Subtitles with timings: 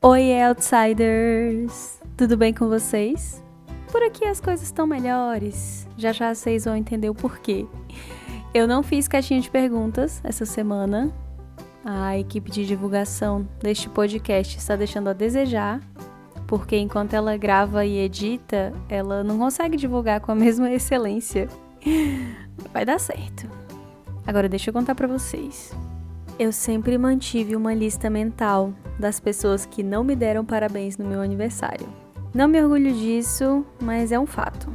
[0.00, 2.00] Oi, outsiders!
[2.16, 3.42] Tudo bem com vocês?
[3.90, 5.88] Por aqui as coisas estão melhores.
[5.96, 7.66] Já já vocês vão entender o porquê.
[8.54, 11.12] Eu não fiz caixinha de perguntas essa semana.
[11.84, 15.80] A equipe de divulgação deste podcast está deixando a desejar,
[16.46, 21.48] porque enquanto ela grava e edita, ela não consegue divulgar com a mesma excelência.
[22.72, 23.50] Vai dar certo.
[24.24, 25.74] Agora deixa eu contar para vocês.
[26.38, 31.20] Eu sempre mantive uma lista mental das pessoas que não me deram parabéns no meu
[31.20, 31.88] aniversário.
[32.32, 34.72] Não me orgulho disso, mas é um fato.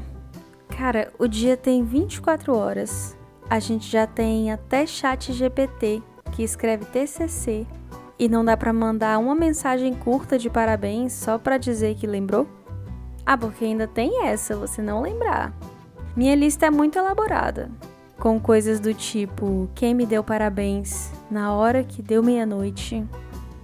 [0.67, 3.16] Cara, o dia tem 24 horas.
[3.50, 7.66] A gente já tem até chat GPT que escreve TCC
[8.20, 12.45] e não dá para mandar uma mensagem curta de parabéns só para dizer que lembrou?
[13.25, 15.53] Ah, porque ainda tem essa, você não lembrar.
[16.14, 17.72] Minha lista é muito elaborada
[18.23, 23.03] com coisas do tipo: quem me deu parabéns na hora que deu meia-noite,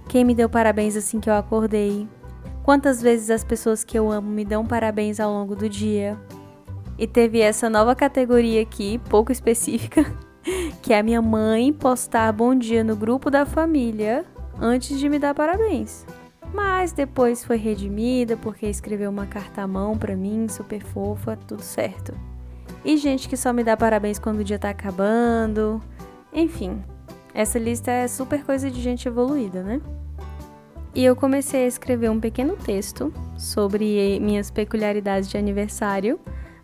[0.08, 2.08] quem me deu parabéns assim que eu acordei,
[2.62, 6.18] quantas vezes as pessoas que eu amo me dão parabéns ao longo do dia.
[6.98, 10.04] E teve essa nova categoria aqui, pouco específica,
[10.82, 14.26] que é a minha mãe postar bom dia no grupo da família
[14.60, 16.04] antes de me dar parabéns.
[16.52, 21.62] Mas depois foi redimida porque escreveu uma carta à mão para mim, super fofa, tudo
[21.62, 22.12] certo
[22.84, 25.80] e gente que só me dá parabéns quando o dia tá acabando.
[26.32, 26.82] Enfim,
[27.34, 29.80] essa lista é super coisa de gente evoluída, né?
[30.94, 36.18] E eu comecei a escrever um pequeno texto sobre minhas peculiaridades de aniversário,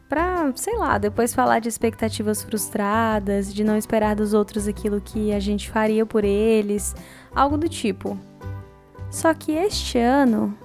[0.08, 5.32] para, sei lá, depois falar de expectativas frustradas, de não esperar dos outros aquilo que
[5.32, 6.94] a gente faria por eles,
[7.34, 8.18] algo do tipo.
[9.10, 10.56] Só que este ano,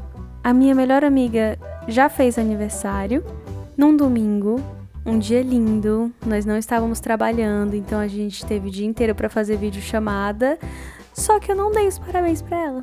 [0.43, 1.57] a minha melhor amiga
[1.87, 3.23] já fez aniversário
[3.77, 4.61] num domingo
[5.05, 6.11] um dia lindo.
[6.25, 10.57] Nós não estávamos trabalhando, então a gente teve o dia inteiro para fazer vídeo chamada.
[11.13, 12.81] Só que eu não dei os parabéns para ela,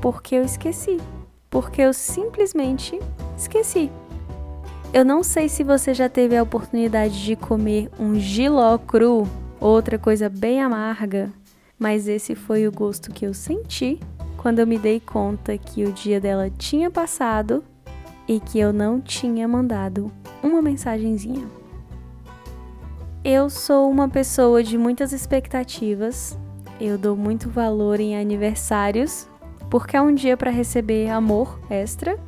[0.00, 0.98] porque eu esqueci.
[1.48, 2.98] Porque eu simplesmente
[3.36, 3.90] esqueci.
[4.92, 9.26] Eu não sei se você já teve a oportunidade de comer um giló cru,
[9.58, 11.32] outra coisa bem amarga,
[11.78, 13.98] mas esse foi o gosto que eu senti
[14.36, 17.64] quando eu me dei conta que o dia dela tinha passado
[18.28, 20.10] e que eu não tinha mandado
[20.42, 21.46] uma mensagenzinha.
[23.24, 26.36] Eu sou uma pessoa de muitas expectativas.
[26.80, 29.28] Eu dou muito valor em aniversários,
[29.70, 32.18] porque é um dia para receber amor extra.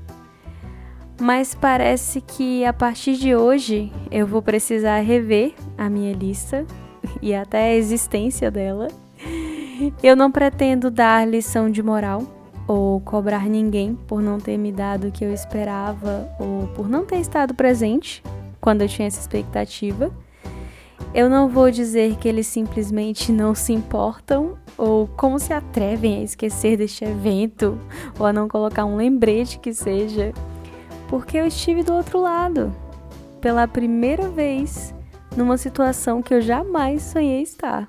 [1.20, 6.64] Mas parece que a partir de hoje eu vou precisar rever a minha lista
[7.20, 8.88] e até a existência dela.
[10.02, 12.22] Eu não pretendo dar lição de moral
[12.66, 17.04] ou cobrar ninguém por não ter me dado o que eu esperava ou por não
[17.04, 18.22] ter estado presente
[18.60, 20.10] quando eu tinha essa expectativa.
[21.12, 26.22] Eu não vou dizer que eles simplesmente não se importam ou como se atrevem a
[26.22, 27.78] esquecer deste evento
[28.18, 30.32] ou a não colocar um lembrete que seja,
[31.08, 32.74] porque eu estive do outro lado
[33.40, 34.94] pela primeira vez
[35.36, 37.88] numa situação que eu jamais sonhei estar.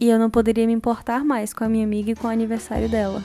[0.00, 2.88] E eu não poderia me importar mais com a minha amiga e com o aniversário
[2.88, 3.22] dela.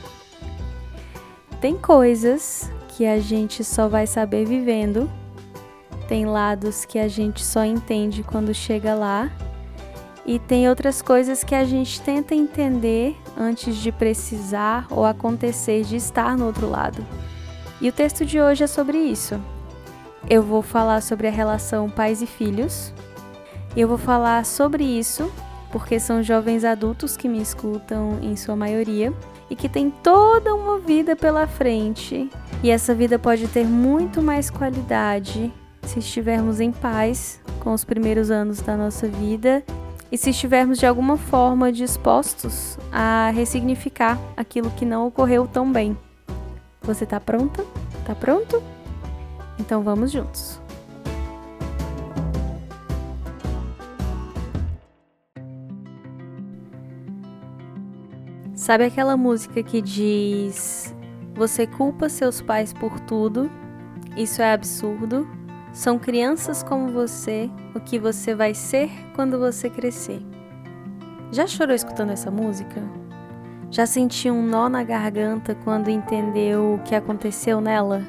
[1.59, 5.09] Tem coisas que a gente só vai saber vivendo,
[6.07, 9.31] tem lados que a gente só entende quando chega lá,
[10.23, 15.95] e tem outras coisas que a gente tenta entender antes de precisar ou acontecer de
[15.95, 17.03] estar no outro lado.
[17.81, 19.39] E o texto de hoje é sobre isso.
[20.29, 22.93] Eu vou falar sobre a relação pais e filhos.
[23.75, 25.31] Eu vou falar sobre isso
[25.71, 29.13] porque são jovens adultos que me escutam em sua maioria
[29.49, 32.29] e que tem toda uma vida pela frente.
[32.63, 35.51] E essa vida pode ter muito mais qualidade
[35.83, 39.63] se estivermos em paz com os primeiros anos da nossa vida
[40.11, 45.97] e se estivermos de alguma forma dispostos a ressignificar aquilo que não ocorreu tão bem.
[46.81, 47.65] Você tá pronta?
[48.05, 48.61] Tá pronto?
[49.59, 50.66] Então vamos juntos.
[58.67, 60.93] Sabe aquela música que diz:
[61.35, 63.49] Você culpa seus pais por tudo,
[64.17, 65.25] isso é absurdo,
[65.71, 70.19] são crianças como você, o que você vai ser quando você crescer.
[71.31, 72.83] Já chorou escutando essa música?
[73.71, 78.03] Já sentiu um nó na garganta quando entendeu o que aconteceu nela?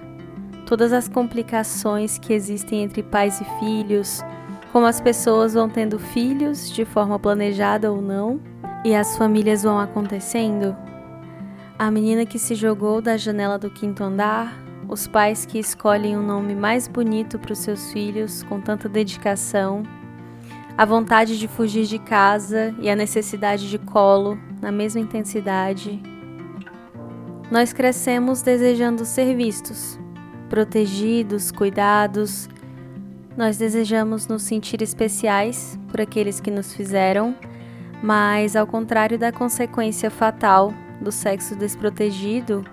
[0.66, 4.24] Todas as complicações que existem entre pais e filhos,
[4.72, 8.40] como as pessoas vão tendo filhos de forma planejada ou não,
[8.88, 10.74] e as famílias vão acontecendo?
[11.78, 14.58] A menina que se jogou da janela do quinto andar,
[14.88, 19.82] os pais que escolhem o nome mais bonito para os seus filhos com tanta dedicação,
[20.74, 26.00] a vontade de fugir de casa e a necessidade de colo na mesma intensidade.
[27.50, 30.00] Nós crescemos desejando ser vistos,
[30.48, 32.48] protegidos, cuidados.
[33.36, 37.36] Nós desejamos nos sentir especiais por aqueles que nos fizeram
[38.02, 42.64] mas, ao contrário da consequência fatal do sexo desprotegido,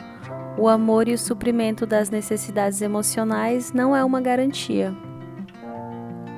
[0.58, 4.96] o amor e o suprimento das necessidades emocionais não é uma garantia.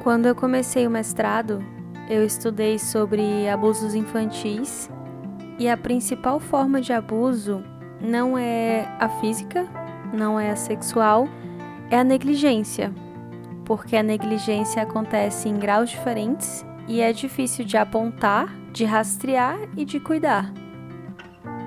[0.03, 1.63] Quando eu comecei o mestrado,
[2.09, 4.89] eu estudei sobre abusos infantis
[5.59, 7.63] e a principal forma de abuso
[8.01, 9.67] não é a física,
[10.13, 11.27] não é a sexual,
[11.91, 12.93] é a negligência,
[13.65, 19.83] porque a negligência acontece em graus diferentes e é difícil de apontar de rastrear e
[19.83, 20.53] de cuidar.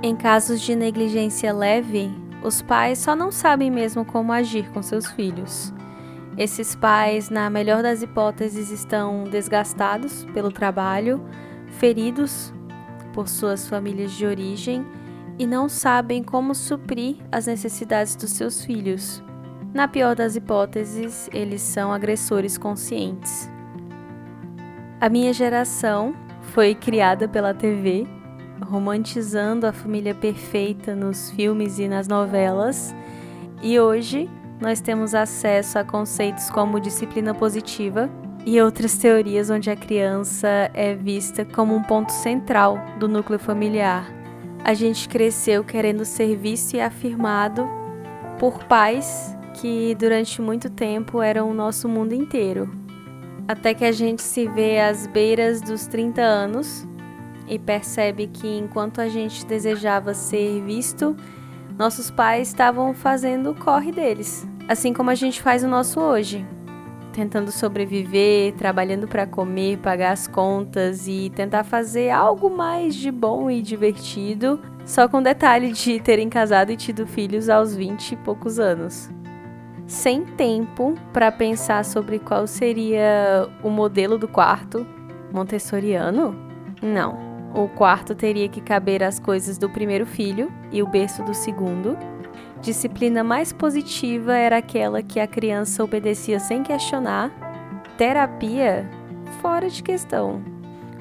[0.00, 2.08] Em casos de negligência leve,
[2.42, 5.74] os pais só não sabem mesmo como agir com seus filhos.
[6.38, 11.20] Esses pais, na melhor das hipóteses, estão desgastados pelo trabalho,
[11.66, 12.52] feridos
[13.12, 14.86] por suas famílias de origem
[15.36, 19.22] e não sabem como suprir as necessidades dos seus filhos.
[19.74, 23.50] Na pior das hipóteses, eles são agressores conscientes.
[25.00, 28.06] A minha geração foi criada pela TV,
[28.60, 32.94] romantizando a família perfeita nos filmes e nas novelas,
[33.62, 34.28] e hoje
[34.60, 38.10] nós temos acesso a conceitos como disciplina positiva
[38.44, 44.10] e outras teorias onde a criança é vista como um ponto central do núcleo familiar.
[44.64, 47.66] A gente cresceu querendo ser visto e afirmado
[48.38, 52.79] por pais que durante muito tempo eram o nosso mundo inteiro
[53.50, 56.86] até que a gente se vê às beiras dos 30 anos
[57.48, 61.16] e percebe que enquanto a gente desejava ser visto,
[61.76, 66.46] nossos pais estavam fazendo o corre deles, assim como a gente faz o nosso hoje,
[67.12, 73.50] tentando sobreviver, trabalhando para comer, pagar as contas e tentar fazer algo mais de bom
[73.50, 78.16] e divertido, só com o detalhe de terem casado e tido filhos aos 20 e
[78.18, 79.10] poucos anos
[79.90, 84.86] sem tempo para pensar sobre qual seria o modelo do quarto
[85.32, 86.32] montessoriano?
[86.80, 87.18] Não.
[87.52, 91.98] O quarto teria que caber as coisas do primeiro filho e o berço do segundo.
[92.62, 97.32] Disciplina mais positiva era aquela que a criança obedecia sem questionar.
[97.98, 98.88] Terapia?
[99.42, 100.40] Fora de questão.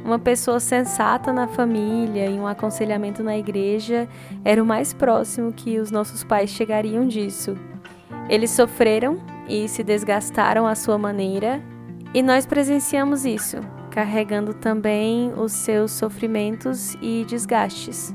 [0.03, 4.09] Uma pessoa sensata na família e um aconselhamento na igreja
[4.43, 7.55] era o mais próximo que os nossos pais chegariam disso.
[8.29, 9.17] Eles sofreram
[9.47, 11.61] e se desgastaram à sua maneira,
[12.13, 13.57] e nós presenciamos isso,
[13.89, 18.13] carregando também os seus sofrimentos e desgastes.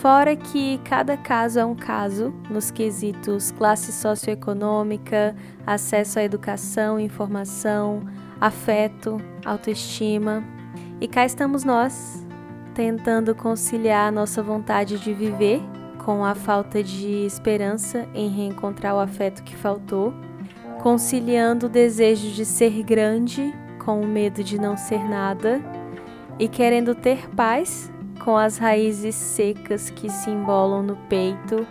[0.00, 5.34] Fora que cada caso é um caso nos quesitos classe socioeconômica,
[5.66, 8.02] acesso à educação, informação,
[8.38, 10.44] afeto, autoestima.
[11.00, 12.26] E cá estamos nós,
[12.74, 15.62] tentando conciliar a nossa vontade de viver
[16.06, 20.14] com a falta de esperança em reencontrar o afeto que faltou,
[20.80, 23.52] conciliando o desejo de ser grande
[23.84, 25.60] com o medo de não ser nada
[26.38, 27.90] e querendo ter paz
[28.24, 31.66] com as raízes secas que se embolam no peito,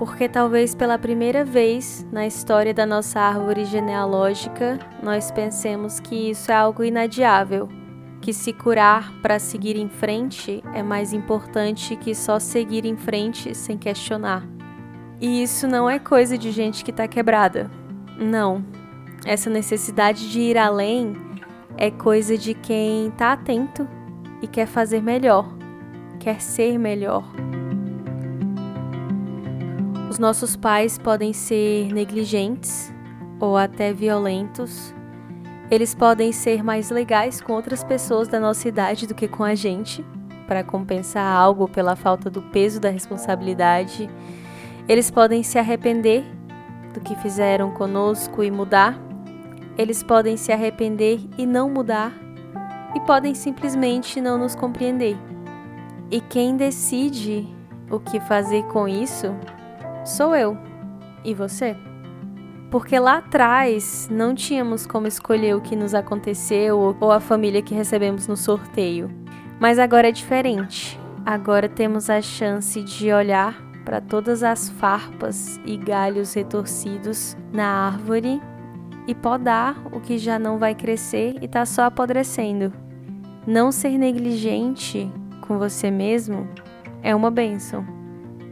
[0.00, 6.50] porque talvez pela primeira vez na história da nossa árvore genealógica nós pensemos que isso
[6.50, 7.68] é algo inadiável
[8.26, 13.54] que se curar para seguir em frente é mais importante que só seguir em frente
[13.54, 14.44] sem questionar.
[15.20, 17.70] E isso não é coisa de gente que está quebrada.
[18.18, 18.64] Não.
[19.24, 21.16] Essa necessidade de ir além
[21.76, 23.86] é coisa de quem está atento
[24.42, 25.46] e quer fazer melhor,
[26.18, 27.22] quer ser melhor.
[30.10, 32.92] Os nossos pais podem ser negligentes
[33.38, 34.92] ou até violentos
[35.70, 39.54] eles podem ser mais legais com outras pessoas da nossa idade do que com a
[39.54, 40.04] gente,
[40.46, 44.08] para compensar algo pela falta do peso da responsabilidade.
[44.88, 46.24] Eles podem se arrepender
[46.94, 48.96] do que fizeram conosco e mudar.
[49.76, 52.12] Eles podem se arrepender e não mudar.
[52.94, 55.16] E podem simplesmente não nos compreender.
[56.10, 57.46] E quem decide
[57.90, 59.34] o que fazer com isso
[60.04, 60.56] sou eu
[61.24, 61.76] e você.
[62.70, 67.74] Porque lá atrás não tínhamos como escolher o que nos aconteceu ou a família que
[67.74, 69.10] recebemos no sorteio.
[69.60, 70.98] Mas agora é diferente.
[71.24, 73.54] Agora temos a chance de olhar
[73.84, 78.42] para todas as farpas e galhos retorcidos na árvore
[79.06, 82.72] e podar o que já não vai crescer e está só apodrecendo.
[83.46, 85.10] Não ser negligente
[85.46, 86.48] com você mesmo
[87.02, 87.86] é uma benção.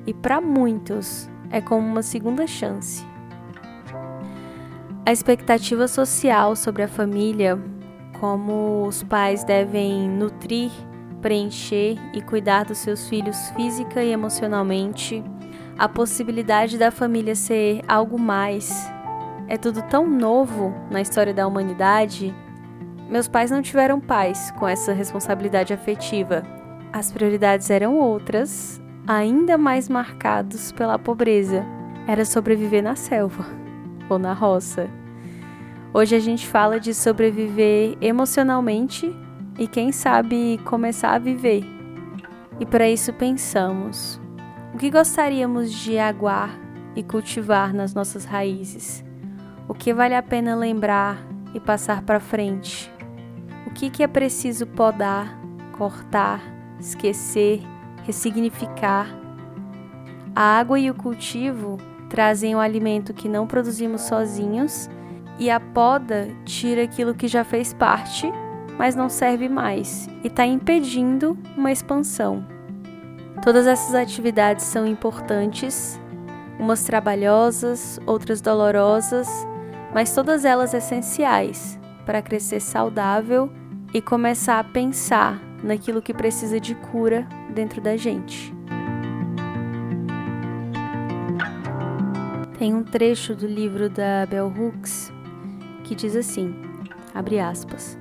[0.07, 3.05] E para muitos é como uma segunda chance.
[5.07, 7.61] A expectativa social sobre a família,
[8.19, 10.71] como os pais devem nutrir
[11.21, 15.23] preencher e cuidar dos seus filhos física e emocionalmente,
[15.79, 18.91] a possibilidade da família ser algo mais.
[19.47, 22.35] É tudo tão novo na história da humanidade.
[23.11, 26.43] Meus pais não tiveram pais com essa responsabilidade afetiva.
[26.91, 31.63] As prioridades eram outras, ainda mais marcados pela pobreza.
[32.07, 33.64] Era sobreviver na selva
[34.09, 34.89] ou na roça.
[35.93, 39.15] Hoje a gente fala de sobreviver emocionalmente
[39.59, 41.65] e quem sabe começar a viver.
[42.59, 44.21] E para isso pensamos:
[44.75, 46.51] o que gostaríamos de aguar
[46.97, 49.05] e cultivar nas nossas raízes?
[49.69, 51.19] O que vale a pena lembrar
[51.55, 52.91] e passar para frente?
[53.67, 55.39] O que, que é preciso podar,
[55.79, 56.41] cortar,
[56.79, 57.63] esquecer,
[58.05, 59.07] ressignificar?
[60.35, 61.79] A água e o cultivo
[62.15, 64.89] trazem o alimento que não produzimos sozinhos
[65.37, 68.33] e a poda tira aquilo que já fez parte
[68.79, 72.47] mas não serve mais e está impedindo uma expansão.
[73.43, 76.01] Todas essas atividades são importantes,
[76.57, 79.29] umas trabalhosas, outras dolorosas,
[79.93, 83.51] mas todas elas essenciais para crescer saudável
[83.93, 88.54] e começar a pensar naquilo que precisa de cura dentro da gente.
[92.59, 95.13] Tem um trecho do livro da Bell Hooks
[95.83, 96.55] que diz assim:
[97.13, 97.99] abre aspas.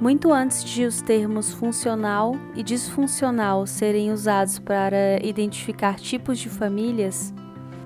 [0.00, 7.34] Muito antes de os termos funcional e disfuncional serem usados para identificar tipos de famílias,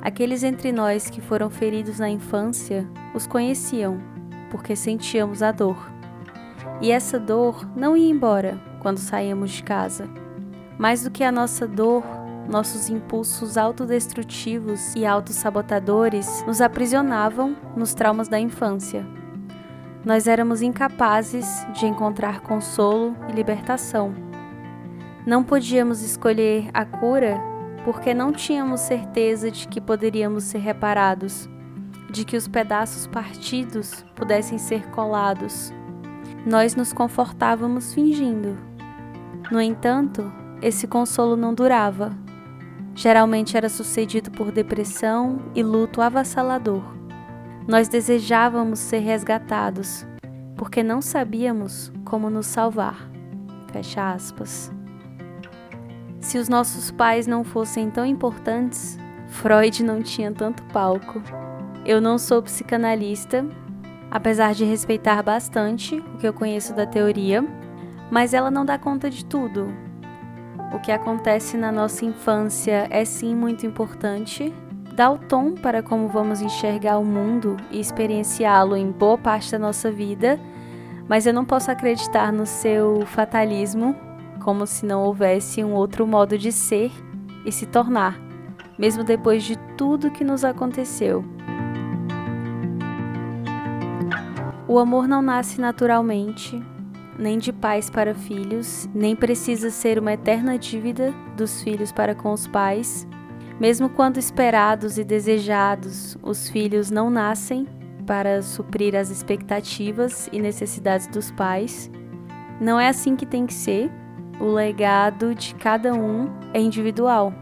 [0.00, 3.98] aqueles entre nós que foram feridos na infância os conheciam,
[4.50, 5.90] porque sentíamos a dor.
[6.82, 10.08] E essa dor não ia embora quando saíamos de casa.
[10.78, 12.02] Mais do que a nossa dor,
[12.48, 19.06] nossos impulsos autodestrutivos e autossabotadores nos aprisionavam nos traumas da infância
[20.04, 24.12] nós éramos incapazes de encontrar consolo e libertação.
[25.24, 27.40] Não podíamos escolher a cura
[27.84, 31.48] porque não tínhamos certeza de que poderíamos ser reparados,
[32.10, 35.72] de que os pedaços partidos pudessem ser colados.
[36.44, 38.58] Nós nos confortávamos fingindo.
[39.50, 42.12] No entanto, esse consolo não durava.
[42.94, 46.82] Geralmente era sucedido por depressão e luto avassalador.
[47.66, 50.06] Nós desejávamos ser resgatados,
[50.56, 53.10] porque não sabíamos como nos salvar.
[53.72, 54.70] Fecha aspas.
[56.20, 61.22] Se os nossos pais não fossem tão importantes, Freud não tinha tanto palco.
[61.84, 63.44] Eu não sou psicanalista,
[64.10, 67.42] apesar de respeitar bastante o que eu conheço da teoria,
[68.10, 69.72] mas ela não dá conta de tudo.
[70.74, 74.52] O que acontece na nossa infância é sim muito importante,
[74.94, 79.58] dá o tom para como vamos enxergar o mundo e experienciá-lo em boa parte da
[79.58, 80.40] nossa vida,
[81.06, 83.94] mas eu não posso acreditar no seu fatalismo
[84.42, 86.90] como se não houvesse um outro modo de ser
[87.44, 88.18] e se tornar,
[88.78, 91.24] mesmo depois de tudo que nos aconteceu.
[94.66, 96.60] O amor não nasce naturalmente,
[97.18, 102.32] nem de pais para filhos, nem precisa ser uma eterna dívida dos filhos para com
[102.32, 103.06] os pais,
[103.60, 107.66] mesmo quando esperados e desejados, os filhos não nascem
[108.06, 111.90] para suprir as expectativas e necessidades dos pais.
[112.60, 113.90] Não é assim que tem que ser.
[114.40, 117.32] O legado de cada um é individual.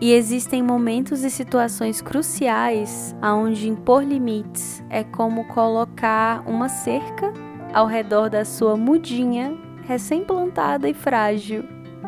[0.00, 7.32] E existem momentos e situações cruciais onde impor limites é como colocar uma cerca
[7.72, 11.64] ao redor da sua mudinha recém-plantada e frágil.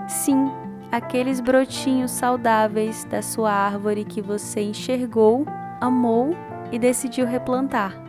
[0.08, 0.50] Sim,
[0.90, 5.44] aqueles brotinhos saudáveis da sua árvore que você enxergou,
[5.80, 6.30] amou
[6.70, 8.00] e decidiu replantar.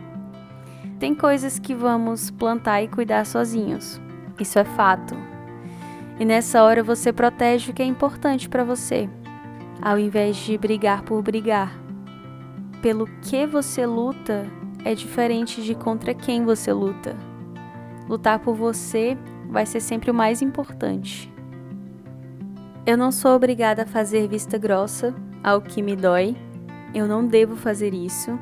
[0.98, 4.00] Tem coisas que vamos plantar e cuidar sozinhos.
[4.38, 5.16] Isso é fato.
[6.18, 9.08] E nessa hora você protege o que é importante para você,
[9.82, 11.76] ao invés de brigar por brigar.
[12.80, 14.46] Pelo que você luta
[14.84, 17.33] é diferente de contra quem você luta.
[18.08, 19.16] Lutar por você
[19.48, 21.32] vai ser sempre o mais importante.
[22.86, 26.36] Eu não sou obrigada a fazer vista grossa ao que me dói.
[26.94, 28.38] Eu não devo fazer isso.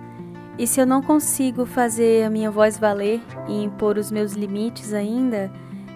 [0.58, 4.92] E se eu não consigo fazer a minha voz valer e impor os meus limites
[4.92, 5.50] ainda,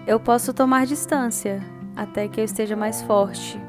[0.07, 1.61] eu posso tomar distância,
[1.95, 3.59] até que eu esteja mais forte,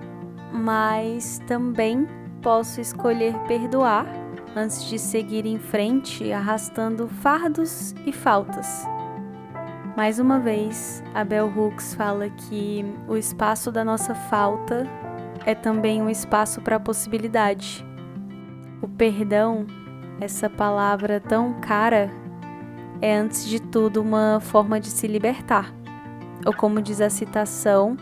[0.52, 2.06] mas também
[2.40, 4.06] posso escolher perdoar
[4.56, 8.86] antes de seguir em frente arrastando fardos e faltas.
[9.98, 14.86] Mais uma vez, Abel Hooks fala que o espaço da nossa falta
[15.44, 17.84] é também um espaço para a possibilidade.
[18.80, 19.66] O perdão,
[20.20, 22.12] essa palavra tão cara,
[23.02, 25.74] é antes de tudo uma forma de se libertar.
[26.46, 27.96] Ou como diz a citação,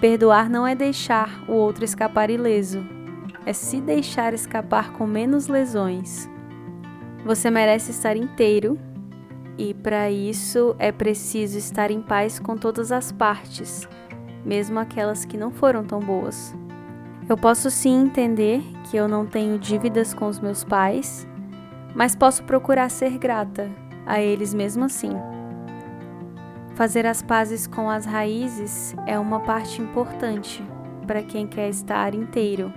[0.00, 2.84] perdoar não é deixar o outro escapar ileso,
[3.46, 6.28] é se deixar escapar com menos lesões.
[7.24, 8.76] Você merece estar inteiro
[9.60, 13.86] e para isso é preciso estar em paz com todas as partes,
[14.42, 16.54] mesmo aquelas que não foram tão boas.
[17.28, 21.28] Eu posso sim entender que eu não tenho dívidas com os meus pais,
[21.94, 23.70] mas posso procurar ser grata
[24.06, 25.12] a eles mesmo assim.
[26.74, 30.64] Fazer as pazes com as raízes é uma parte importante
[31.06, 32.72] para quem quer estar inteiro.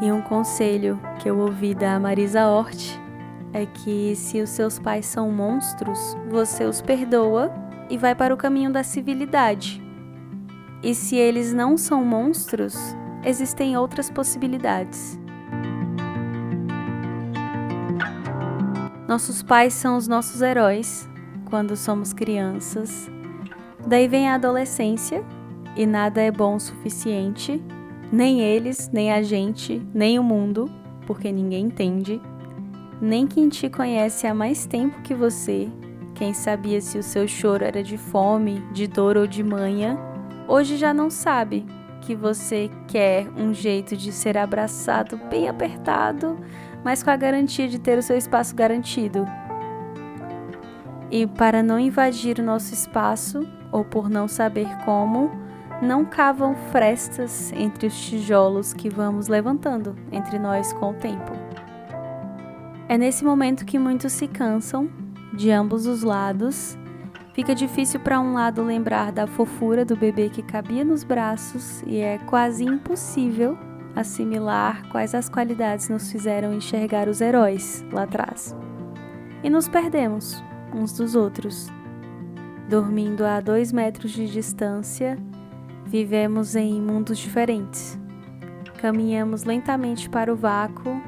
[0.00, 2.96] E um conselho que eu ouvi da Marisa Hort
[3.52, 7.52] é que se os seus pais são monstros, você os perdoa
[7.88, 9.82] e vai para o caminho da civilidade.
[10.82, 12.74] E se eles não são monstros,
[13.24, 15.18] existem outras possibilidades.
[19.06, 21.08] Nossos pais são os nossos heróis
[21.46, 23.10] quando somos crianças.
[23.84, 25.24] Daí vem a adolescência
[25.76, 27.60] e nada é bom o suficiente,
[28.12, 30.70] nem eles, nem a gente, nem o mundo,
[31.06, 32.20] porque ninguém entende,
[33.00, 35.68] nem quem te conhece há mais tempo que você,
[36.14, 39.98] quem sabia se o seu choro era de fome, de dor ou de manha
[40.50, 41.64] hoje já não sabe
[42.00, 46.36] que você quer um jeito de ser abraçado bem apertado,
[46.82, 49.24] mas com a garantia de ter o seu espaço garantido.
[51.08, 55.30] E para não invadir o nosso espaço, ou por não saber como,
[55.80, 61.49] não cavam frestas entre os tijolos que vamos levantando entre nós com o tempo.
[62.90, 64.90] É nesse momento que muitos se cansam,
[65.32, 66.76] de ambos os lados,
[67.32, 71.98] Fica difícil para um lado lembrar da fofura do bebê que cabia nos braços e
[71.98, 73.56] é quase impossível
[73.94, 78.54] assimilar quais as qualidades nos fizeram enxergar os heróis lá atrás.
[79.42, 80.42] E nos perdemos
[80.74, 81.68] uns dos outros.
[82.68, 85.16] Dormindo a dois metros de distância,
[85.86, 87.98] vivemos em mundos diferentes.
[88.82, 91.00] Caminhamos lentamente para o vácuo,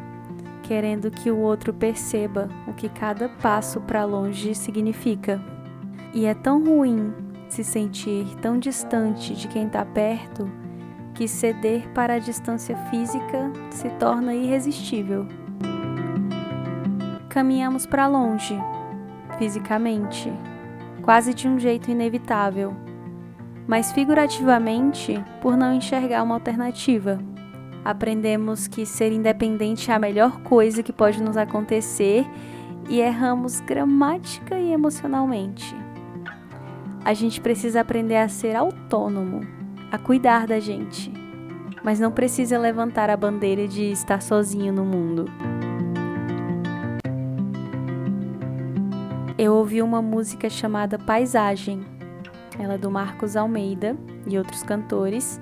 [0.62, 5.42] querendo que o outro perceba o que cada passo para longe significa.
[6.14, 7.12] E é tão ruim
[7.48, 10.51] se sentir tão distante de quem está perto
[11.14, 15.27] que ceder para a distância física se torna irresistível.
[17.29, 18.59] Caminhamos para longe,
[19.38, 20.33] fisicamente,
[21.03, 22.75] quase de um jeito inevitável,
[23.66, 27.18] mas figurativamente por não enxergar uma alternativa.
[27.85, 32.25] Aprendemos que ser independente é a melhor coisa que pode nos acontecer
[32.88, 35.75] e erramos gramática e emocionalmente.
[37.05, 39.40] A gente precisa aprender a ser autônomo,
[39.90, 41.12] a cuidar da gente,
[41.83, 45.25] mas não precisa levantar a bandeira de estar sozinho no mundo.
[49.37, 51.85] Eu ouvi uma música chamada Paisagem,
[52.57, 55.40] ela é do Marcos Almeida e outros cantores.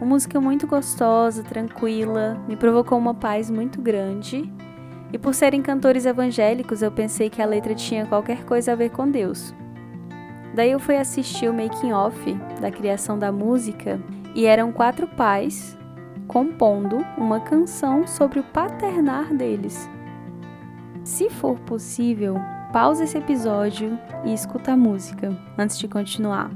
[0.00, 4.50] Uma música muito gostosa, tranquila, me provocou uma paz muito grande.
[5.12, 8.90] E por serem cantores evangélicos, eu pensei que a letra tinha qualquer coisa a ver
[8.90, 9.54] com Deus.
[10.54, 14.00] Daí eu fui assistir o making off da criação da música
[14.34, 15.76] e eram quatro pais
[16.26, 19.88] compondo uma canção sobre o paternar deles.
[21.04, 22.36] Se for possível,
[22.72, 26.50] pausa esse episódio e escuta a música antes de continuar.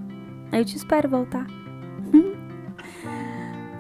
[0.53, 1.60] Eu te espero voltar.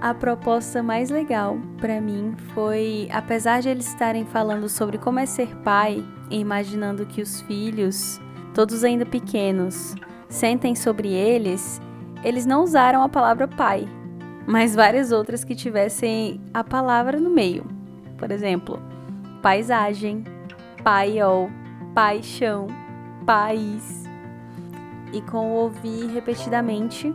[0.00, 5.26] A proposta mais legal para mim foi, apesar de eles estarem falando sobre como é
[5.26, 8.20] ser pai e imaginando que os filhos,
[8.54, 9.94] todos ainda pequenos,
[10.28, 11.80] sentem sobre eles,
[12.24, 13.86] eles não usaram a palavra pai,
[14.46, 17.66] mas várias outras que tivessem a palavra no meio.
[18.16, 18.80] Por exemplo,
[19.42, 20.24] paisagem,
[20.82, 21.50] paiol,
[21.94, 22.68] paixão,
[23.26, 24.04] país.
[25.12, 27.12] E com ouvir repetidamente,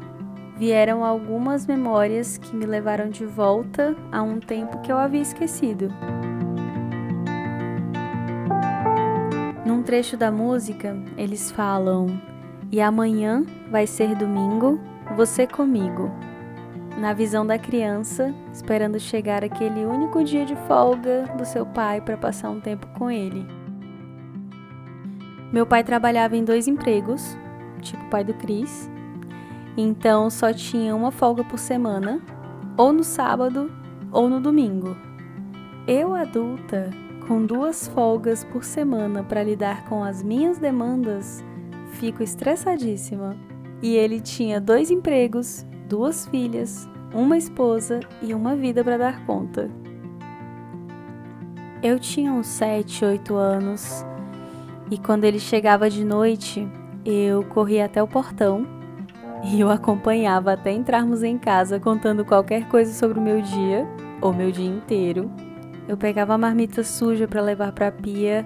[0.57, 5.89] vieram algumas memórias que me levaram de volta a um tempo que eu havia esquecido.
[9.65, 12.21] Num trecho da música, eles falam:
[12.71, 14.79] e amanhã vai ser domingo,
[15.15, 16.11] você comigo.
[16.97, 22.15] Na visão da criança, esperando chegar aquele único dia de folga do seu pai para
[22.15, 23.45] passar um tempo com ele.
[25.51, 27.37] Meu pai trabalhava em dois empregos,
[27.81, 28.89] tipo o pai do Cris,
[29.77, 32.21] Então só tinha uma folga por semana,
[32.77, 33.71] ou no sábado
[34.11, 34.95] ou no domingo.
[35.87, 36.89] Eu, adulta,
[37.27, 41.43] com duas folgas por semana para lidar com as minhas demandas,
[41.91, 43.35] fico estressadíssima.
[43.81, 49.69] E ele tinha dois empregos, duas filhas, uma esposa e uma vida para dar conta.
[51.83, 54.05] Eu tinha uns 7, 8 anos
[54.89, 56.67] e quando ele chegava de noite,
[57.03, 58.74] eu corria até o portão
[59.53, 63.87] e o acompanhava até entrarmos em casa contando qualquer coisa sobre o meu dia
[64.21, 65.31] ou meu dia inteiro.
[65.87, 68.45] Eu pegava a marmita suja para levar para a pia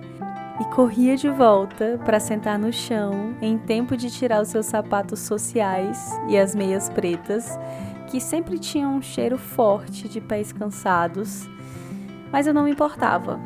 [0.60, 5.20] e corria de volta para sentar no chão em tempo de tirar os seus sapatos
[5.20, 7.58] sociais e as meias pretas,
[8.08, 11.48] que sempre tinham um cheiro forte de pés cansados
[12.32, 13.40] mas eu não me importava.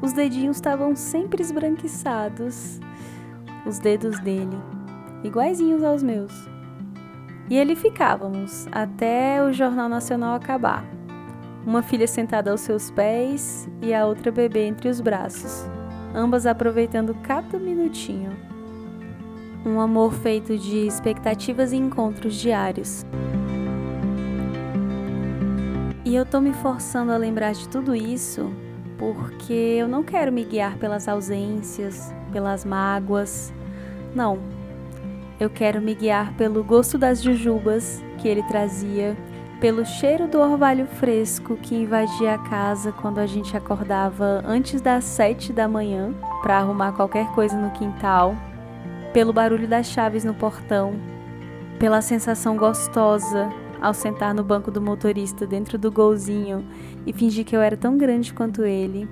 [0.00, 2.80] Os dedinhos estavam sempre esbranquiçados,
[3.66, 4.56] os dedos dele,
[5.24, 6.47] iguaizinhos aos meus.
[7.50, 10.84] E ele ficávamos até o Jornal Nacional acabar.
[11.66, 15.66] Uma filha sentada aos seus pés e a outra bebê entre os braços,
[16.14, 18.36] ambas aproveitando cada minutinho.
[19.64, 23.04] Um amor feito de expectativas e encontros diários.
[26.04, 28.50] E eu tô me forçando a lembrar de tudo isso
[28.98, 33.52] porque eu não quero me guiar pelas ausências, pelas mágoas.
[34.14, 34.57] Não.
[35.40, 39.16] Eu quero me guiar pelo gosto das jujubas que ele trazia,
[39.60, 45.04] pelo cheiro do orvalho fresco que invadia a casa quando a gente acordava antes das
[45.04, 48.34] sete da manhã para arrumar qualquer coisa no quintal,
[49.12, 50.94] pelo barulho das chaves no portão,
[51.78, 53.48] pela sensação gostosa
[53.80, 56.64] ao sentar no banco do motorista dentro do golzinho
[57.06, 59.08] e fingir que eu era tão grande quanto ele.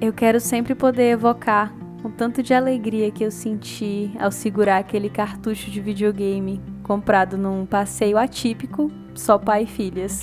[0.00, 1.72] Eu quero sempre poder evocar
[2.06, 7.66] o tanto de alegria que eu senti ao segurar aquele cartucho de videogame comprado num
[7.66, 10.20] passeio atípico, só pai e filhas.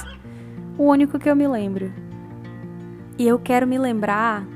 [0.78, 1.92] O único que eu me lembro.
[3.20, 4.48] E eu quero me lembrar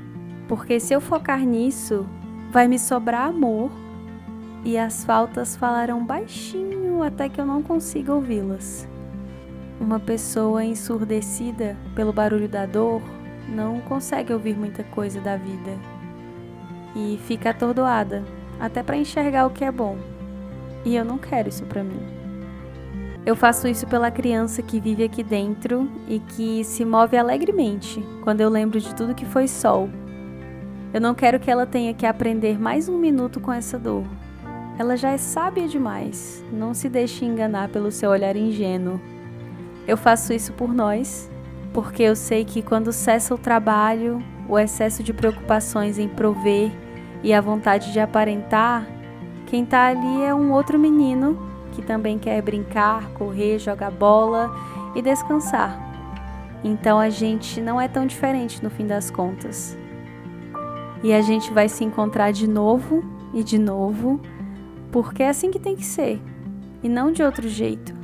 [0.48, 2.06] porque se eu focar nisso,
[2.50, 3.70] vai me sobrar amor
[4.64, 8.88] e as faltas falarão baixinho até que eu não consiga ouvi-las.
[9.78, 13.02] Uma pessoa ensurdecida pelo barulho da dor
[13.48, 15.97] não consegue ouvir muita coisa da vida
[16.98, 18.24] e fica atordoada
[18.58, 19.96] até para enxergar o que é bom.
[20.84, 22.00] E eu não quero isso para mim.
[23.24, 28.40] Eu faço isso pela criança que vive aqui dentro e que se move alegremente quando
[28.40, 29.88] eu lembro de tudo que foi sol.
[30.92, 34.04] Eu não quero que ela tenha que aprender mais um minuto com essa dor,
[34.78, 36.44] ela já é sábia demais.
[36.52, 39.00] Não se deixe enganar pelo seu olhar ingênuo.
[39.88, 41.28] Eu faço isso por nós,
[41.72, 46.70] porque eu sei que quando cessa o trabalho, o excesso de preocupações em prover
[47.22, 48.86] e a vontade de aparentar,
[49.46, 51.38] quem está ali é um outro menino
[51.72, 54.54] que também quer brincar, correr, jogar bola
[54.94, 55.78] e descansar.
[56.62, 59.76] Então a gente não é tão diferente no fim das contas.
[61.02, 64.20] E a gente vai se encontrar de novo e de novo
[64.90, 66.20] porque é assim que tem que ser
[66.82, 67.94] e não de outro jeito.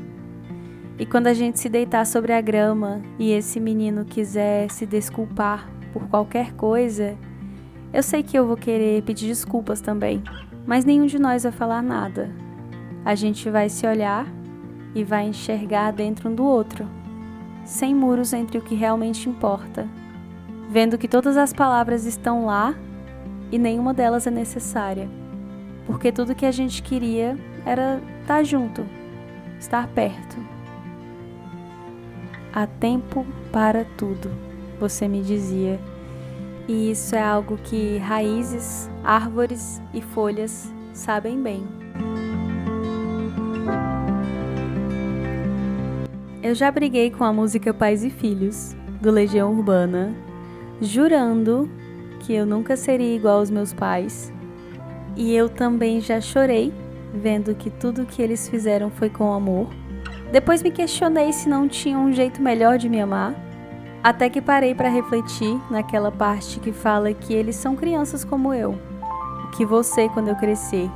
[0.98, 5.68] E quando a gente se deitar sobre a grama e esse menino quiser se desculpar
[5.92, 7.18] por qualquer coisa,
[7.94, 10.22] eu sei que eu vou querer pedir desculpas também,
[10.66, 12.30] mas nenhum de nós vai falar nada.
[13.04, 14.26] A gente vai se olhar
[14.94, 16.86] e vai enxergar dentro um do outro,
[17.64, 19.88] sem muros entre o que realmente importa,
[20.68, 22.74] vendo que todas as palavras estão lá
[23.50, 25.08] e nenhuma delas é necessária
[25.86, 28.86] porque tudo que a gente queria era estar junto,
[29.58, 30.36] estar perto.
[32.52, 34.30] Há tempo para tudo,
[34.78, 35.78] você me dizia.
[36.66, 41.66] E isso é algo que raízes, árvores e folhas sabem bem.
[46.42, 50.14] Eu já briguei com a música Pais e Filhos, do Legião Urbana,
[50.80, 51.68] jurando
[52.20, 54.32] que eu nunca seria igual aos meus pais
[55.16, 56.72] e eu também já chorei,
[57.12, 59.68] vendo que tudo que eles fizeram foi com amor.
[60.32, 63.34] Depois me questionei se não tinha um jeito melhor de me amar,
[64.04, 68.78] até que parei para refletir naquela parte que fala que eles são crianças como eu,
[69.56, 70.90] que você quando eu crescer.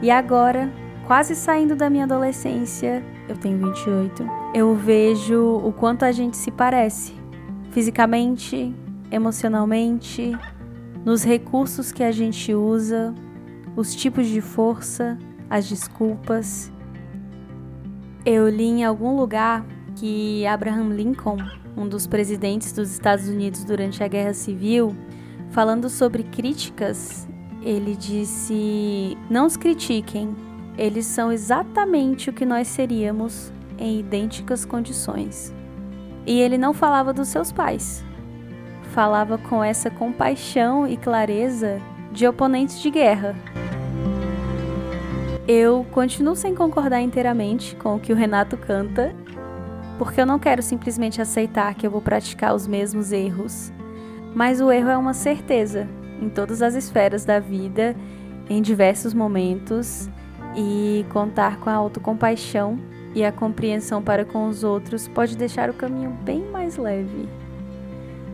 [0.00, 0.72] E agora,
[1.08, 6.52] quase saindo da minha adolescência, eu tenho 28, eu vejo o quanto a gente se
[6.52, 7.12] parece,
[7.72, 8.72] fisicamente,
[9.10, 10.30] emocionalmente,
[11.04, 13.12] nos recursos que a gente usa,
[13.74, 16.70] os tipos de força, as desculpas.
[18.24, 19.64] Eu li em algum lugar
[19.96, 21.38] que Abraham Lincoln,
[21.76, 24.94] um dos presidentes dos Estados Unidos durante a Guerra Civil,
[25.50, 27.28] falando sobre críticas,
[27.62, 30.34] ele disse: Não os critiquem,
[30.76, 35.52] eles são exatamente o que nós seríamos em idênticas condições.
[36.26, 38.04] E ele não falava dos seus pais.
[38.92, 41.80] Falava com essa compaixão e clareza
[42.12, 43.34] de oponentes de guerra.
[45.46, 49.14] Eu continuo sem concordar inteiramente com o que o Renato canta,
[50.00, 53.70] porque eu não quero simplesmente aceitar que eu vou praticar os mesmos erros,
[54.34, 55.86] mas o erro é uma certeza
[56.22, 57.94] em todas as esferas da vida,
[58.48, 60.08] em diversos momentos,
[60.56, 62.78] e contar com a autocompaixão
[63.14, 67.28] e a compreensão para com os outros pode deixar o caminho bem mais leve.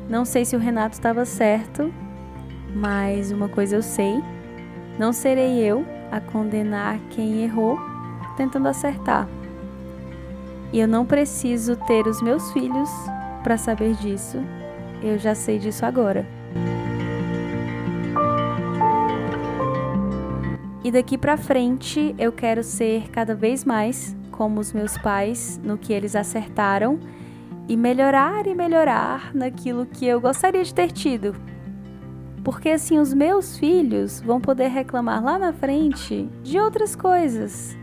[0.08, 1.92] Não sei se o Renato estava certo,
[2.76, 4.22] mas uma coisa eu sei:
[5.00, 7.76] não serei eu a condenar quem errou
[8.36, 9.26] tentando acertar.
[10.76, 12.90] E eu não preciso ter os meus filhos
[13.42, 14.36] para saber disso.
[15.02, 16.26] Eu já sei disso agora.
[20.84, 25.78] E daqui para frente eu quero ser cada vez mais como os meus pais no
[25.78, 27.00] que eles acertaram
[27.66, 31.34] e melhorar e melhorar naquilo que eu gostaria de ter tido.
[32.44, 37.74] Porque assim os meus filhos vão poder reclamar lá na frente de outras coisas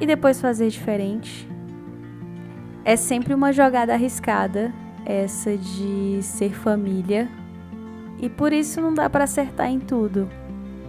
[0.00, 1.53] e depois fazer diferente.
[2.84, 4.72] É sempre uma jogada arriscada
[5.06, 7.28] essa de ser família
[8.18, 10.28] e por isso não dá para acertar em tudo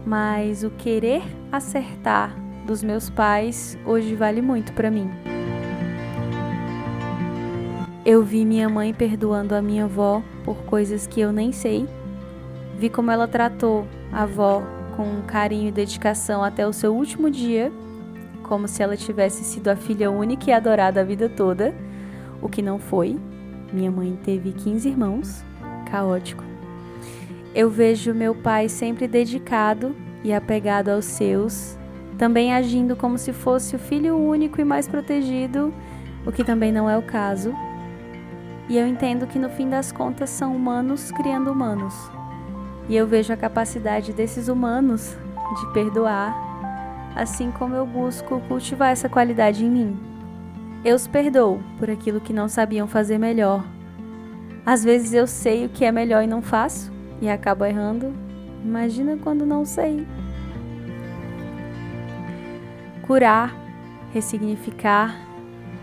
[0.06, 5.10] mas o querer acertar dos meus pais hoje vale muito para mim.
[8.06, 11.88] Eu vi minha mãe perdoando a minha avó por coisas que eu nem sei.
[12.78, 14.62] Vi como ela tratou a avó
[14.96, 17.72] com carinho e dedicação até o seu último dia,
[18.44, 21.74] como se ela tivesse sido a filha única e adorada a vida toda,
[22.46, 23.18] o que não foi.
[23.74, 25.44] Minha mãe teve 15 irmãos,
[25.90, 26.44] caótico.
[27.56, 31.78] Eu vejo meu pai sempre dedicado e apegado aos seus,
[32.18, 35.74] também agindo como se fosse o filho único e mais protegido,
[36.26, 37.52] o que também não é o caso.
[38.70, 41.96] E eu entendo que no fim das contas são humanos criando humanos.
[42.88, 45.18] E eu vejo a capacidade desses humanos
[45.60, 46.36] de perdoar,
[47.16, 50.15] assim como eu busco cultivar essa qualidade em mim.
[50.86, 53.66] Eu os perdoo por aquilo que não sabiam fazer melhor.
[54.64, 58.14] Às vezes eu sei o que é melhor e não faço, e acabo errando.
[58.64, 60.06] Imagina quando não sei.
[63.02, 63.52] Curar,
[64.14, 65.16] ressignificar,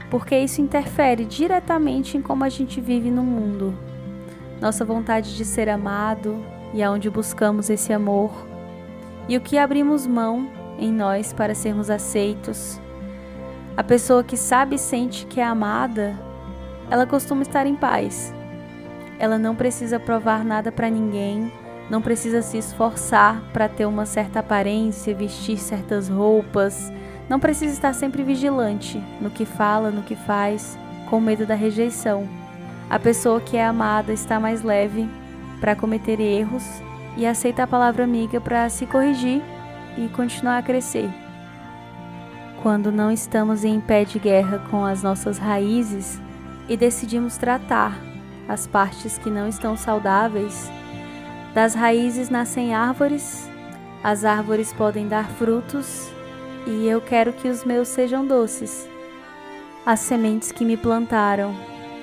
[0.08, 3.74] porque isso interfere diretamente em como a gente vive no mundo.
[4.60, 6.40] Nossa vontade de ser amado
[6.72, 8.30] e aonde buscamos esse amor,
[9.28, 12.80] e o que abrimos mão em nós para sermos aceitos.
[13.76, 16.18] A pessoa que sabe e sente que é amada,
[16.90, 18.34] ela costuma estar em paz
[19.22, 21.52] ela não precisa provar nada para ninguém,
[21.88, 26.92] não precisa se esforçar para ter uma certa aparência, vestir certas roupas,
[27.28, 30.76] não precisa estar sempre vigilante no que fala, no que faz,
[31.08, 32.28] com medo da rejeição.
[32.90, 35.08] A pessoa que é amada está mais leve
[35.60, 36.64] para cometer erros
[37.16, 39.40] e aceita a palavra amiga para se corrigir
[39.96, 41.21] e continuar a crescer.
[42.62, 46.20] Quando não estamos em pé de guerra com as nossas raízes
[46.68, 47.98] e decidimos tratar
[48.48, 50.70] as partes que não estão saudáveis.
[51.52, 53.50] Das raízes nascem árvores,
[54.04, 56.08] as árvores podem dar frutos,
[56.64, 58.88] e eu quero que os meus sejam doces.
[59.84, 61.56] As sementes que me plantaram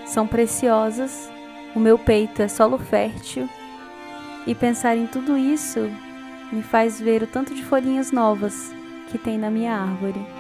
[0.06, 1.30] são preciosas,
[1.74, 3.48] o meu peito é solo fértil,
[4.46, 5.90] e pensar em tudo isso
[6.52, 8.74] me faz ver o tanto de folhinhas novas
[9.10, 10.39] que tem na minha árvore.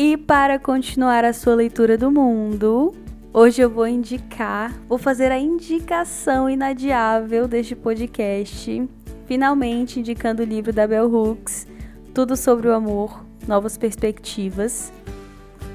[0.00, 2.94] E para continuar a sua leitura do mundo,
[3.34, 8.88] hoje eu vou indicar, vou fazer a indicação inadiável deste podcast,
[9.26, 11.66] finalmente indicando o livro da Bell Hooks,
[12.14, 14.92] Tudo sobre o Amor, Novas Perspectivas,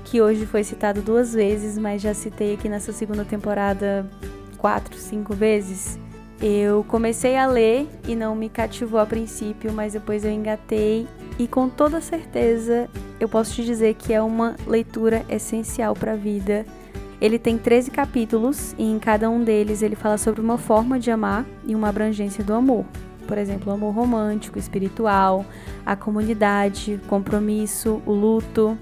[0.06, 4.10] que hoje foi citado duas vezes, mas já citei aqui nessa segunda temporada
[4.58, 6.00] quatro, cinco vezes.
[6.42, 11.48] Eu comecei a ler e não me cativou a princípio, mas depois eu engatei e
[11.48, 16.66] com toda certeza eu posso te dizer que é uma leitura essencial para a vida.
[17.20, 21.10] Ele tem 13 capítulos e em cada um deles ele fala sobre uma forma de
[21.10, 22.86] amar e uma abrangência do amor.
[23.26, 25.46] Por exemplo, o amor romântico, espiritual,
[25.86, 28.78] a comunidade, compromisso, o luto.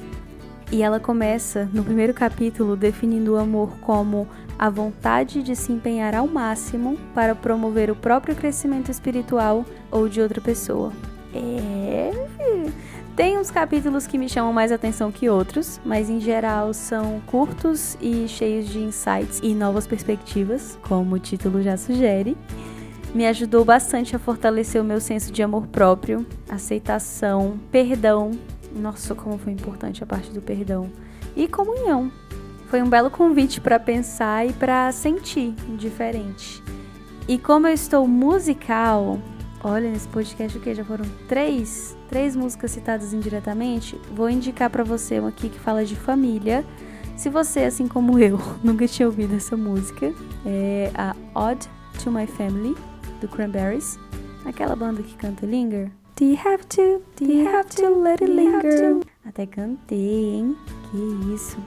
[0.71, 6.15] E ela começa no primeiro capítulo definindo o amor como a vontade de se empenhar
[6.15, 10.91] ao máximo para promover o próprio crescimento espiritual ou de outra pessoa.
[11.33, 12.11] É,
[13.15, 17.97] Tem uns capítulos que me chamam mais atenção que outros, mas em geral são curtos
[18.01, 22.37] e cheios de insights e novas perspectivas, como o título já sugere.
[23.13, 28.31] Me ajudou bastante a fortalecer o meu senso de amor próprio, aceitação, perdão.
[28.73, 30.89] Nossa, como foi importante a parte do perdão.
[31.35, 32.09] E comunhão.
[32.67, 36.63] Foi um belo convite para pensar e para sentir diferente.
[37.27, 39.19] E como eu estou musical,
[39.63, 44.83] olha, nesse podcast o que já foram três três músicas citadas indiretamente, vou indicar para
[44.83, 46.65] você uma aqui que fala de família.
[47.15, 50.13] Se você, assim como eu, nunca tinha ouvido essa música,
[50.45, 51.69] é a Odd
[52.03, 52.75] to My Family,
[53.21, 53.97] do Cranberries.
[54.43, 55.89] Aquela banda que canta Linger.
[56.17, 58.99] Do you have to, do you have to let it linger?
[59.25, 60.57] Até cantei, hein?
[60.91, 61.57] Que isso.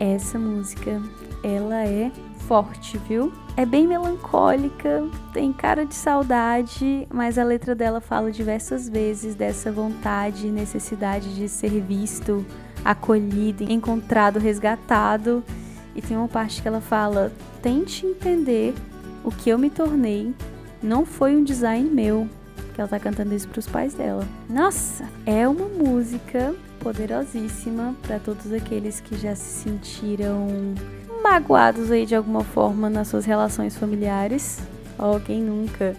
[0.00, 1.00] Essa música,
[1.44, 2.10] ela é
[2.46, 3.32] forte, viu?
[3.56, 9.70] É bem melancólica, tem cara de saudade, mas a letra dela fala diversas vezes dessa
[9.70, 12.44] vontade e necessidade de ser visto,
[12.84, 15.44] acolhido, encontrado, resgatado.
[15.94, 18.74] E tem uma parte que ela fala: tente entender
[19.22, 20.34] o que eu me tornei.
[20.82, 22.28] Não foi um design meu.
[22.74, 24.26] Que ela tá cantando isso pros pais dela.
[24.48, 30.48] Nossa, é uma música poderosíssima para todos aqueles que já se sentiram
[31.22, 34.60] magoados aí de alguma forma nas suas relações familiares.
[34.98, 35.96] Oh, quem nunca?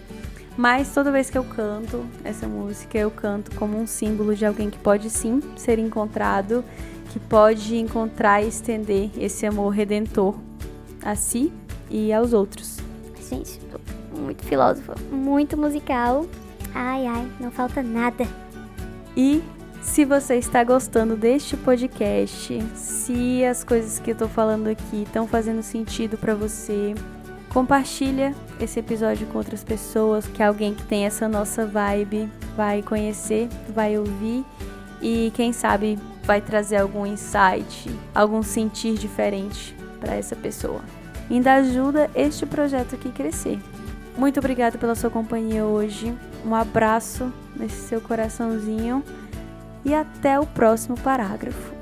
[0.56, 4.70] Mas toda vez que eu canto essa música, eu canto como um símbolo de alguém
[4.70, 6.64] que pode sim ser encontrado,
[7.10, 10.36] que pode encontrar e estender esse amor redentor
[11.02, 11.52] a si
[11.90, 12.78] e aos outros.
[13.28, 13.60] Gente,
[14.16, 16.26] muito filósofa, muito musical.
[16.74, 18.26] Ai, ai, não falta nada.
[19.16, 19.42] E
[19.84, 25.28] se você está gostando deste podcast, se as coisas que eu tô falando aqui estão
[25.28, 26.94] fazendo sentido para você,
[27.50, 33.48] compartilha esse episódio com outras pessoas, que alguém que tem essa nossa vibe vai conhecer,
[33.68, 34.44] vai ouvir
[35.00, 40.80] e quem sabe vai trazer algum insight, algum sentir diferente para essa pessoa.
[41.30, 43.60] Ainda ajuda este projeto aqui crescer.
[44.16, 46.12] Muito obrigada pela sua companhia hoje.
[46.44, 49.04] Um abraço nesse seu coraçãozinho
[49.84, 51.73] e até o próximo parágrafo.